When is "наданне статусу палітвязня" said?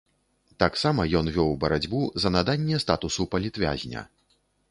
2.37-4.01